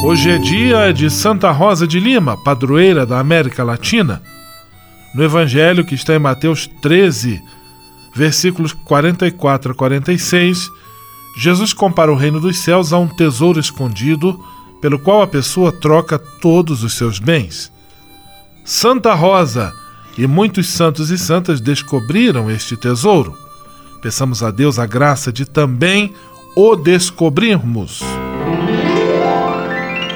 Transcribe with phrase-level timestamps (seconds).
[0.00, 4.22] Hoje é dia de Santa Rosa de Lima, padroeira da América Latina.
[5.12, 7.42] No Evangelho que está em Mateus 13,
[8.14, 10.70] versículos 44 a 46,
[11.36, 14.38] Jesus compara o reino dos céus a um tesouro escondido
[14.80, 17.72] pelo qual a pessoa troca todos os seus bens.
[18.64, 19.72] Santa Rosa
[20.16, 23.36] e muitos santos e santas descobriram este tesouro.
[24.00, 26.14] Peçamos a Deus a graça de também
[26.54, 28.00] o descobrirmos.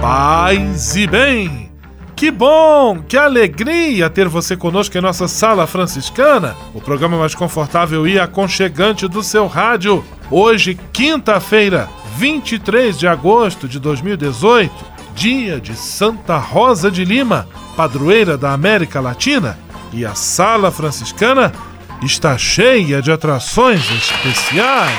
[0.00, 1.70] Paz e bem!
[2.16, 8.08] Que bom, que alegria ter você conosco em nossa Sala Franciscana, o programa mais confortável
[8.08, 10.02] e aconchegante do seu rádio.
[10.30, 14.72] Hoje, quinta-feira, 23 de agosto de 2018,
[15.14, 17.46] dia de Santa Rosa de Lima,
[17.76, 19.58] padroeira da América Latina,
[19.92, 21.52] e a Sala Franciscana
[22.02, 24.98] está cheia de atrações especiais.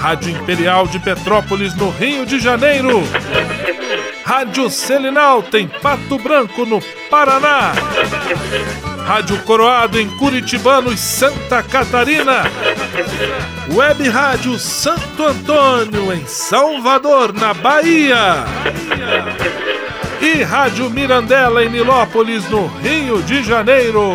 [0.00, 3.02] Rádio Imperial de Petrópolis no Rio de Janeiro.
[4.24, 6.80] Rádio Selinal tem Pato Branco no
[7.10, 7.72] Paraná.
[9.06, 12.44] Rádio Coroado em Curitibanos, Santa Catarina.
[13.74, 18.44] Web Rádio Santo Antônio em Salvador, na Bahia.
[20.22, 24.14] E Rádio Mirandela em Nilópolis, no Rio de Janeiro.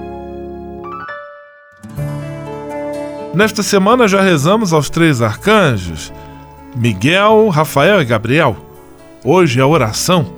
[3.33, 6.11] Nesta semana já rezamos aos três arcanjos,
[6.75, 8.57] Miguel, Rafael e Gabriel.
[9.23, 10.33] Hoje a oração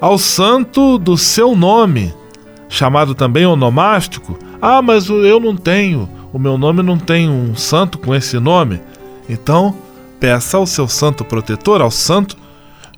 [0.00, 2.12] ao santo do seu nome,
[2.68, 4.36] chamado também onomástico.
[4.60, 8.80] Ah, mas eu não tenho, o meu nome não tem um santo com esse nome.
[9.28, 9.76] Então,
[10.18, 12.36] peça ao seu santo protetor, ao santo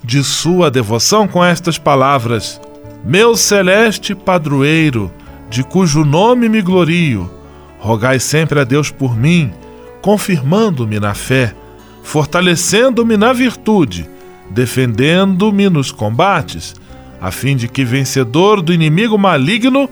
[0.03, 2.59] de sua devoção, com estas palavras:
[3.05, 5.13] Meu celeste padroeiro,
[5.51, 7.44] de cujo nome me glorio
[7.85, 9.53] Rogai sempre a Deus por mim,
[10.01, 11.55] confirmando-me na fé,
[12.03, 14.09] fortalecendo-me na virtude,
[14.49, 16.75] defendendo-me nos combates,
[17.21, 19.87] a fim de que, vencedor do inimigo maligno,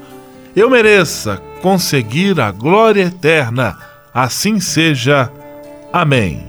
[0.57, 3.77] eu mereça conseguir a glória eterna.
[4.15, 5.31] Assim seja.
[5.93, 6.47] Amém.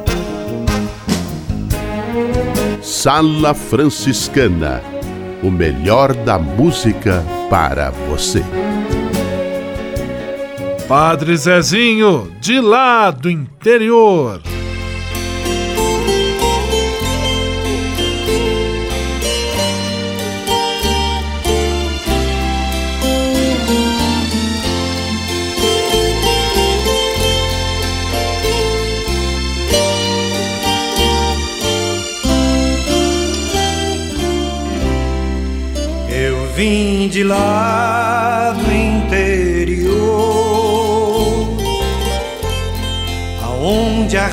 [2.81, 4.81] Sala Franciscana
[5.43, 8.41] o melhor da música para você.
[10.87, 14.41] Padre Zezinho, de lá do interior.
[36.09, 38.12] Eu vim de lá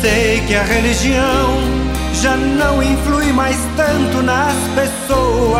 [0.00, 1.58] Sei que a religião
[2.12, 5.58] já não influi mais tanto nas pessoas.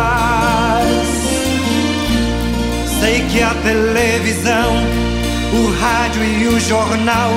[3.00, 4.74] Sei que a televisão,
[5.52, 7.30] o rádio e o jornal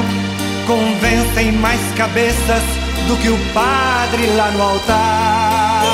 [0.67, 2.63] convencem mais cabeças
[3.07, 5.85] do que o padre lá no altar.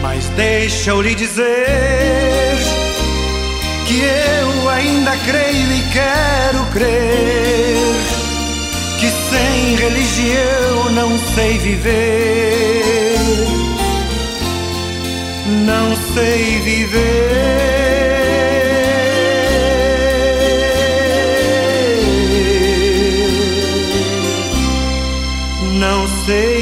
[0.00, 2.56] Mas deixa eu lhe dizer
[3.86, 8.21] que eu ainda creio e quero crer
[9.02, 13.18] que sem religião não sei viver,
[15.66, 17.72] não sei viver.
[25.80, 26.61] Não sei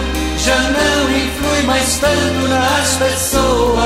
[0.43, 3.81] já não influi mais tanto nas pessoas.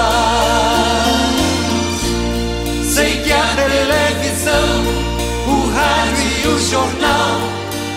[2.84, 4.86] Sei que a televisão,
[5.48, 7.42] o rádio e o jornal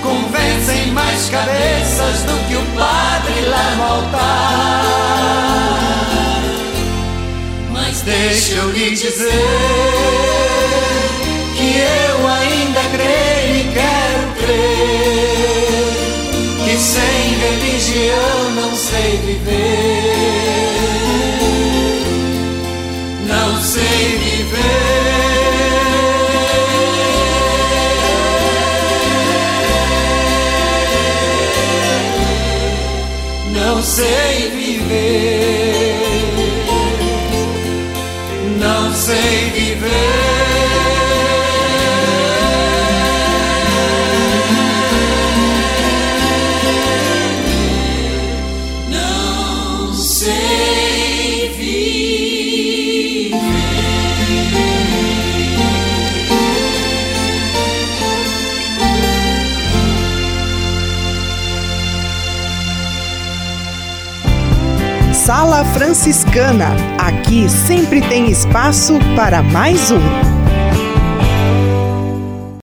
[0.02, 4.82] convencem mais cabeças do que o padre lá no altar.
[7.70, 9.30] Mas deixa eu lhe dizer
[11.56, 15.37] que eu ainda creio e quero crer
[16.78, 20.38] sem religião não sei viver.
[23.26, 24.78] Não sei viver.
[33.52, 35.57] Não sei viver.
[65.48, 66.76] Sala Franciscana.
[66.98, 70.47] Aqui sempre tem espaço para mais um.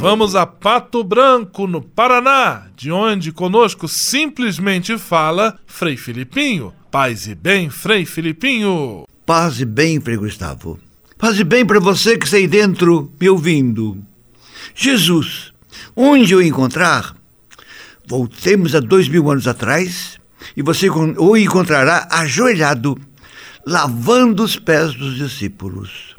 [0.00, 6.72] Vamos a Pato Branco, no Paraná, de onde conosco simplesmente fala Frei Filipinho.
[6.88, 9.08] Paz e bem, Frei Filipinho.
[9.26, 10.78] Paz e bem, Frei Gustavo.
[11.18, 13.98] Paz e bem para você que está aí dentro me ouvindo.
[14.72, 15.52] Jesus,
[15.96, 17.16] onde eu encontrar,
[18.06, 20.20] voltemos a dois mil anos atrás
[20.56, 22.96] e você o encontrará ajoelhado,
[23.66, 26.16] lavando os pés dos discípulos.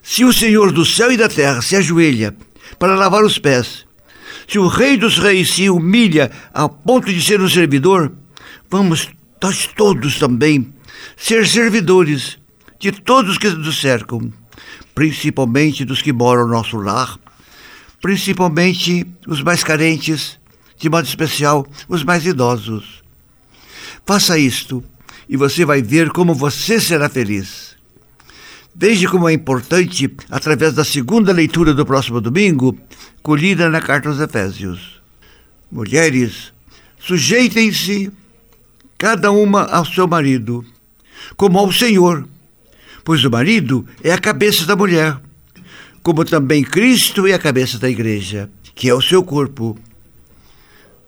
[0.00, 2.34] Se o Senhor do céu e da terra se ajoelha
[2.78, 3.86] para lavar os pés,
[4.48, 8.12] se o Rei dos Reis se humilha a ponto de ser um servidor,
[8.70, 9.08] vamos
[9.42, 10.72] nós todos também
[11.16, 12.38] ser servidores
[12.78, 14.32] de todos que nos cercam,
[14.94, 17.18] principalmente dos que moram no nosso lar,
[18.00, 20.38] principalmente os mais carentes,
[20.78, 23.02] de modo especial os mais idosos.
[24.06, 24.82] Faça isto
[25.28, 27.67] e você vai ver como você será feliz.
[28.80, 32.78] Veja como é importante, através da segunda leitura do próximo domingo,
[33.20, 35.02] colhida na carta aos Efésios.
[35.68, 36.52] Mulheres,
[36.96, 38.12] sujeitem-se
[38.96, 40.64] cada uma ao seu marido,
[41.36, 42.24] como ao Senhor,
[43.02, 45.18] pois o marido é a cabeça da mulher,
[46.00, 49.76] como também Cristo é a cabeça da igreja, que é o seu corpo,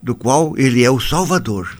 [0.02, 1.70] do qual ele é o Salvador.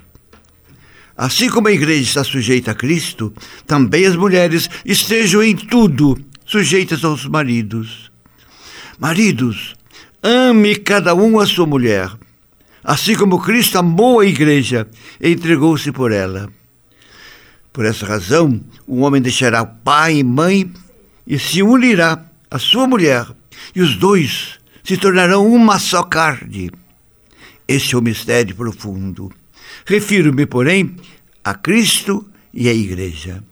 [1.21, 3.31] Assim como a igreja está sujeita a Cristo,
[3.67, 8.11] também as mulheres estejam em tudo sujeitas aos maridos.
[8.99, 9.75] Maridos,
[10.23, 12.11] ame cada um a sua mulher,
[12.83, 14.89] assim como Cristo amou a igreja
[15.21, 16.51] e entregou-se por ela.
[17.71, 20.73] Por essa razão, o homem deixará pai e mãe
[21.27, 23.27] e se unirá à sua mulher,
[23.75, 26.71] e os dois se tornarão uma só carne.
[27.69, 29.31] Esse é o mistério profundo.
[29.87, 30.97] Refiro-me, porém,
[31.45, 33.43] a Cristo e à Igreja.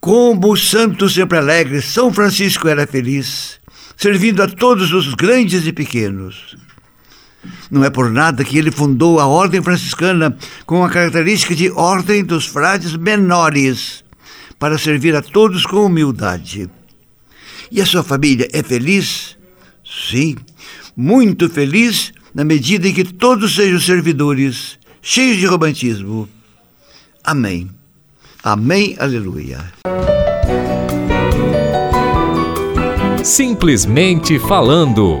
[0.00, 3.60] Como o santo sempre alegre, São Francisco era feliz,
[3.96, 6.56] servindo a todos os grandes e pequenos.
[7.70, 12.24] Não é por nada que ele fundou a Ordem Franciscana com a característica de Ordem
[12.24, 14.04] dos Frades Menores,
[14.58, 16.70] para servir a todos com humildade.
[17.70, 19.36] E a sua família é feliz?
[19.84, 20.36] Sim,
[20.96, 26.28] muito feliz na medida em que todos sejam servidores, cheios de romantismo.
[27.24, 27.68] Amém.
[28.42, 29.58] Amém, aleluia.
[33.24, 35.20] Simplesmente falando.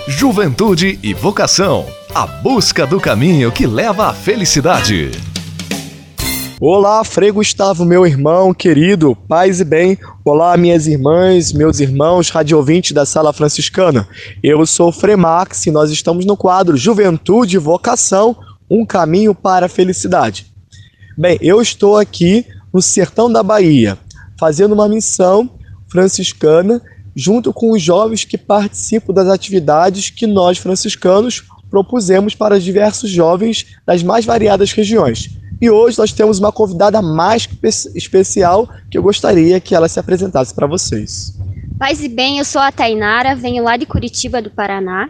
[0.08, 1.86] Juventude e vocação.
[2.12, 5.31] A busca do caminho que leva à felicidade.
[6.64, 9.98] Olá, Frei Gustavo, meu irmão querido, paz e bem.
[10.24, 14.06] Olá, minhas irmãs, meus irmãos, radiovintes da Sala Franciscana.
[14.40, 18.36] Eu sou o Frei Max e nós estamos no quadro Juventude e Vocação,
[18.70, 20.54] um caminho para a felicidade.
[21.18, 23.98] Bem, eu estou aqui no sertão da Bahia,
[24.38, 25.50] fazendo uma missão
[25.88, 26.80] franciscana
[27.16, 33.66] junto com os jovens que participam das atividades que nós franciscanos propusemos para diversos jovens
[33.84, 35.41] das mais variadas regiões.
[35.62, 37.48] E hoje nós temos uma convidada mais
[37.94, 41.38] especial que eu gostaria que ela se apresentasse para vocês.
[41.78, 45.08] Paz e bem, eu sou a Tainara, venho lá de Curitiba, do Paraná.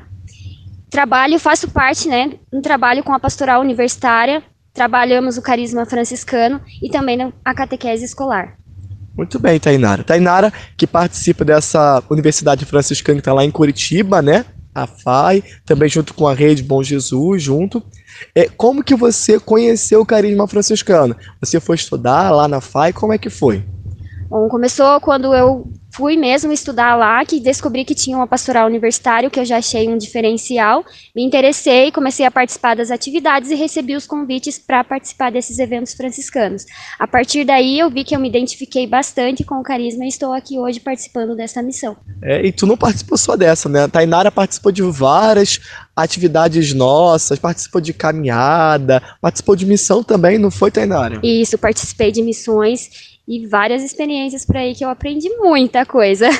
[0.90, 4.42] Trabalho, faço parte, né, um trabalho com a pastoral universitária,
[4.74, 8.58] trabalhamos o carisma franciscano e também a catequese escolar.
[9.16, 10.04] Muito bem, Tainara.
[10.04, 14.44] Tainara, que participa dessa universidade franciscana que está lá em Curitiba, né?
[14.74, 17.82] A FAI, também junto com a Rede Bom Jesus, junto.
[18.34, 21.16] É, como que você conheceu o carisma franciscano?
[21.40, 22.92] Você foi estudar lá na FAI?
[22.92, 23.64] Como é que foi?
[24.32, 29.28] Bom, começou quando eu fui mesmo estudar lá, que descobri que tinha uma pastoral universitária,
[29.28, 30.82] que eu já achei um diferencial.
[31.14, 35.92] Me interessei, comecei a participar das atividades e recebi os convites para participar desses eventos
[35.92, 36.64] franciscanos.
[36.98, 40.32] A partir daí eu vi que eu me identifiquei bastante com o carisma e estou
[40.32, 41.94] aqui hoje participando dessa missão.
[42.22, 43.82] É, e tu não participou só dessa, né?
[43.82, 45.60] A Tainara participou de várias
[45.94, 51.20] atividades nossas, participou de caminhada, participou de missão também, não foi, Tainara?
[51.22, 56.28] Isso, participei de missões e várias experiências por aí que eu aprendi muita coisa.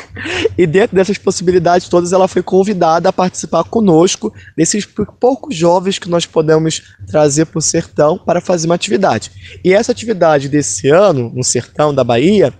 [0.58, 4.86] E dentro dessas possibilidades todas, ela foi convidada a participar conosco desses
[5.18, 9.30] poucos jovens que nós podemos trazer para o sertão para fazer uma atividade.
[9.64, 12.52] E essa atividade desse ano, no sertão da Bahia,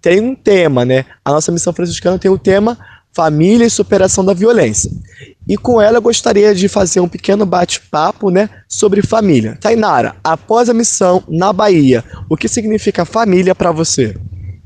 [0.00, 1.04] tem um tema, né?
[1.24, 2.76] A nossa missão franciscana tem o tema
[3.16, 4.90] família e superação da violência.
[5.48, 9.56] E com ela eu gostaria de fazer um pequeno bate-papo né, sobre família.
[9.60, 14.16] Tainara, após a missão na Bahia, o que significa família para você?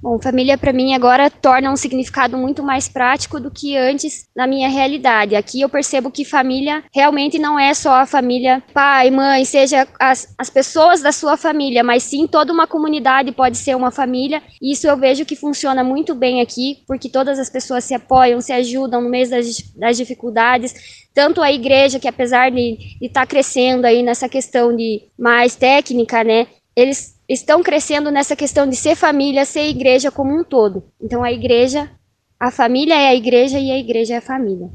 [0.03, 4.47] Bom, família para mim agora torna um significado muito mais prático do que antes na
[4.47, 5.37] minha realidade.
[5.37, 10.35] Aqui eu percebo que família realmente não é só a família pai, mãe, seja as,
[10.39, 14.43] as pessoas da sua família, mas sim toda uma comunidade pode ser uma família.
[14.63, 18.55] Isso eu vejo que funciona muito bem aqui, porque todas as pessoas se apoiam, se
[18.55, 20.75] ajudam no meio das, das dificuldades.
[21.13, 26.25] Tanto a igreja, que apesar de estar tá crescendo aí nessa questão de mais técnica,
[26.25, 30.85] né, eles estão crescendo nessa questão de ser família, ser igreja como um todo.
[31.01, 31.91] Então a igreja,
[32.39, 34.69] a família é a igreja e a igreja é a família.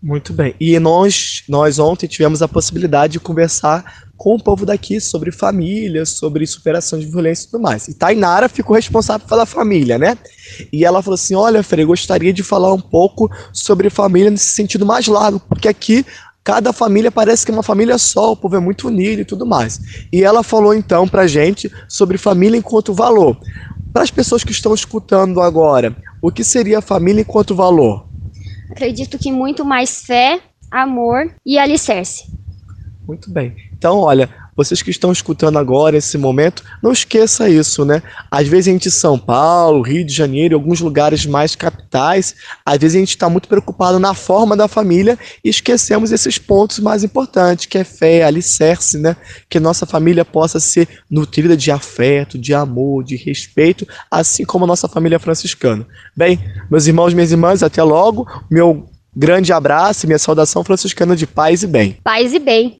[0.00, 0.54] Muito bem.
[0.60, 6.06] E nós, nós ontem tivemos a possibilidade de conversar com o povo daqui sobre família,
[6.06, 7.88] sobre superação de violência e tudo mais.
[7.88, 10.16] E Tainara ficou responsável pela família, né?
[10.72, 14.86] E ela falou assim: Olha, Frei, gostaria de falar um pouco sobre família nesse sentido
[14.86, 16.06] mais largo, porque aqui
[16.42, 19.44] cada família parece que é uma família só, o povo é muito unido e tudo
[19.44, 19.80] mais.
[20.12, 23.38] E ela falou então pra gente sobre família enquanto valor.
[23.92, 28.06] Para as pessoas que estão escutando agora, o que seria família enquanto valor?
[28.70, 32.24] Acredito que muito mais fé, amor e alicerce.
[33.06, 33.56] Muito bem.
[33.72, 38.02] Então, olha, vocês que estão escutando agora, esse momento, não esqueça isso, né?
[38.28, 42.34] Às vezes a gente em São Paulo, Rio de Janeiro, alguns lugares mais capitais,
[42.66, 46.80] às vezes a gente está muito preocupado na forma da família e esquecemos esses pontos
[46.80, 49.16] mais importantes, que é fé, alicerce, né?
[49.48, 54.66] Que nossa família possa ser nutrida de afeto, de amor, de respeito, assim como a
[54.68, 55.86] nossa família franciscana.
[56.16, 58.26] Bem, meus irmãos, minhas irmãs, até logo.
[58.50, 61.96] Meu grande abraço e minha saudação franciscana de paz e bem.
[62.02, 62.76] Paz e bem.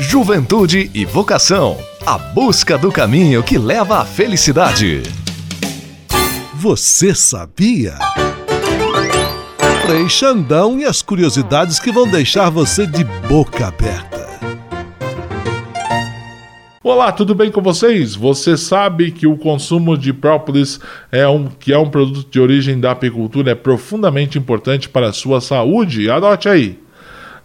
[0.00, 1.76] Juventude e vocação.
[2.06, 5.02] A busca do caminho que leva à felicidade.
[6.54, 7.94] Você sabia?
[9.84, 14.28] Frei Xandão e as curiosidades que vão deixar você de boca aberta.
[16.80, 18.14] Olá, tudo bem com vocês?
[18.14, 20.78] Você sabe que o consumo de própolis
[21.10, 25.12] é um que é um produto de origem da apicultura é profundamente importante para a
[25.12, 26.08] sua saúde?
[26.08, 26.87] Anote aí.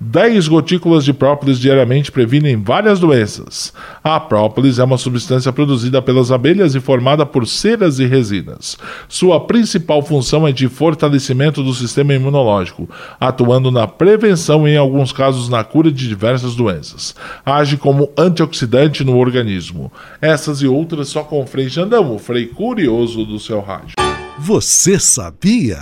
[0.03, 3.71] 10 gotículas de própolis diariamente previnem várias doenças.
[4.03, 8.77] A própolis é uma substância produzida pelas abelhas e formada por ceras e resinas.
[9.07, 12.89] Sua principal função é de fortalecimento do sistema imunológico,
[13.19, 17.15] atuando na prevenção e, em alguns casos, na cura de diversas doenças.
[17.45, 19.91] Age como antioxidante no organismo.
[20.21, 23.93] Essas e outras só com o Frei Xandão, o Frei Curioso do seu rádio.
[24.37, 25.81] Você sabia?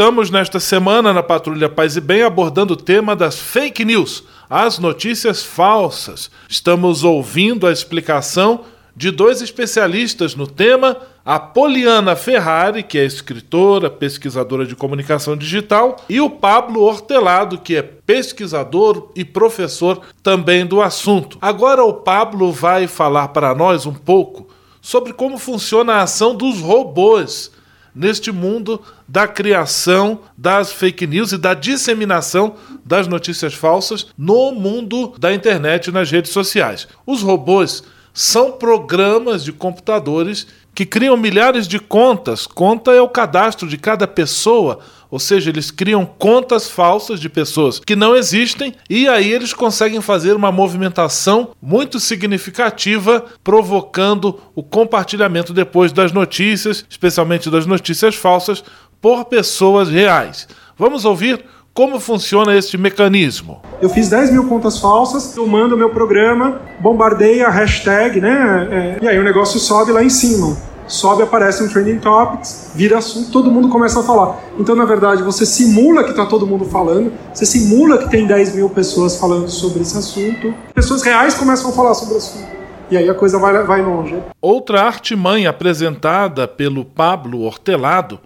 [0.00, 4.78] Estamos nesta semana na Patrulha Paz e Bem abordando o tema das fake news as
[4.78, 6.30] notícias falsas.
[6.48, 8.62] Estamos ouvindo a explicação
[8.96, 15.96] de dois especialistas no tema, a Poliana Ferrari, que é escritora, pesquisadora de comunicação digital,
[16.08, 21.36] e o Pablo Hortelado, que é pesquisador e professor também do assunto.
[21.42, 24.48] Agora o Pablo vai falar para nós um pouco
[24.80, 27.59] sobre como funciona a ação dos robôs
[27.94, 35.14] neste mundo da criação das fake news e da disseminação das notícias falsas no mundo
[35.18, 36.86] da internet e nas redes sociais.
[37.06, 42.46] Os robôs são programas de computadores que criam milhares de contas.
[42.46, 47.80] Conta é o cadastro de cada pessoa ou seja, eles criam contas falsas de pessoas
[47.80, 55.52] que não existem e aí eles conseguem fazer uma movimentação muito significativa, provocando o compartilhamento
[55.52, 58.62] depois das notícias, especialmente das notícias falsas,
[59.00, 60.46] por pessoas reais.
[60.78, 63.62] Vamos ouvir como funciona este mecanismo?
[63.80, 68.98] Eu fiz 10 mil contas falsas, eu mando meu programa, bombardeia a hashtag, né?
[69.00, 72.98] É, e aí o negócio sobe lá em cima sobe, aparece um trending topics, vira
[72.98, 74.38] assunto, todo mundo começa a falar.
[74.58, 78.56] Então, na verdade, você simula que está todo mundo falando, você simula que tem 10
[78.56, 82.60] mil pessoas falando sobre esse assunto, pessoas reais começam a falar sobre o assunto.
[82.90, 84.20] E aí a coisa vai, vai longe.
[84.42, 88.18] Outra arte-mãe apresentada pelo Pablo Hortelado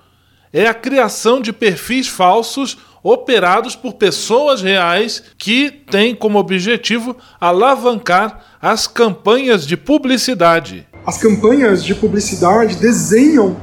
[0.50, 8.40] é a criação de perfis falsos operados por pessoas reais que têm como objetivo alavancar
[8.62, 13.56] as campanhas de publicidade as campanhas de publicidade desenham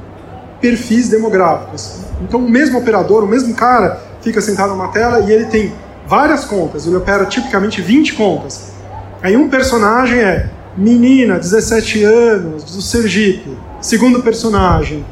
[0.60, 2.00] perfis demográficos.
[2.20, 5.72] Então, o mesmo operador, o mesmo cara, fica sentado numa tela e ele tem
[6.06, 6.86] várias contas.
[6.86, 8.72] Ele opera tipicamente 20 contas.
[9.20, 13.56] Aí, um personagem é menina, 17 anos, do Sergipe.
[13.80, 15.04] Segundo personagem,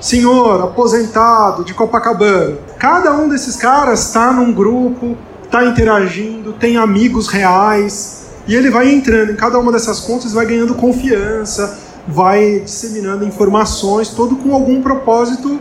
[0.00, 2.58] senhor aposentado de Copacabana.
[2.78, 8.92] Cada um desses caras está num grupo, está interagindo, tem amigos reais e ele vai
[8.92, 14.82] entrando em cada uma dessas contas, vai ganhando confiança, vai disseminando informações, todo com algum
[14.82, 15.60] propósito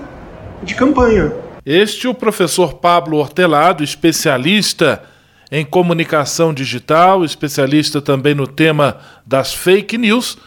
[0.64, 1.34] de campanha.
[1.66, 5.04] Este é o professor Pablo Hortelado, especialista
[5.52, 10.38] em comunicação digital, especialista também no tema das fake news,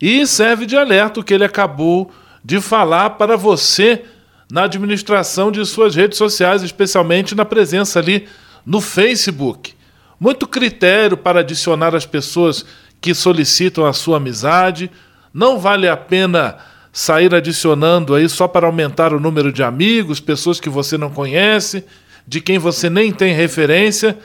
[0.00, 2.10] e serve de alerta o que ele acabou
[2.44, 4.04] de falar para você
[4.50, 8.26] na administração de suas redes sociais, especialmente na presença ali
[8.64, 9.74] no Facebook
[10.20, 12.66] muito critério para adicionar as pessoas
[13.00, 14.90] que solicitam a sua amizade.
[15.32, 16.58] Não vale a pena
[16.92, 21.84] sair adicionando aí só para aumentar o número de amigos, pessoas que você não conhece,
[22.26, 24.18] de quem você nem tem referência.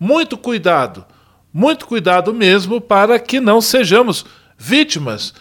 [0.00, 1.04] Muito cuidado,
[1.52, 4.26] muito cuidado mesmo para que não sejamos
[4.58, 5.32] vítimas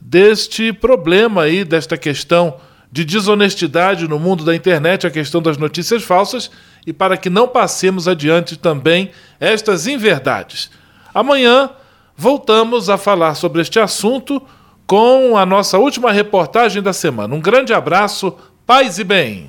[0.00, 2.56] deste problema aí, desta questão
[2.90, 6.50] de desonestidade no mundo da internet, a questão das notícias falsas
[6.86, 10.70] e para que não passemos adiante também estas inverdades.
[11.14, 11.70] Amanhã
[12.16, 14.42] voltamos a falar sobre este assunto
[14.86, 17.34] com a nossa última reportagem da semana.
[17.34, 18.34] Um grande abraço,
[18.66, 19.48] paz e bem.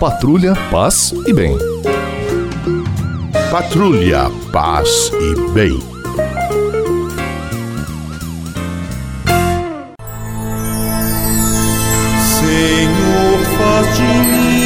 [0.00, 1.56] Patrulha, paz e bem.
[3.50, 5.78] Patrulha, paz e bem.
[12.38, 14.65] Senhor, faz de mim